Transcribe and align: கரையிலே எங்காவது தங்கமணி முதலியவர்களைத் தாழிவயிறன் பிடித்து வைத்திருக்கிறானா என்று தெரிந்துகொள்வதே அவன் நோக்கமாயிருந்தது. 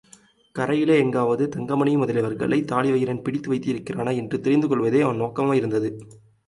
கரையிலே 0.59 0.95
எங்காவது 0.97 1.49
தங்கமணி 1.49 1.95
முதலியவர்களைத் 1.97 2.71
தாழிவயிறன் 2.71 3.21
பிடித்து 3.21 3.53
வைத்திருக்கிறானா 3.53 4.15
என்று 4.15 4.37
தெரிந்துகொள்வதே 4.37 5.01
அவன் 5.01 5.21
நோக்கமாயிருந்தது. 5.21 5.99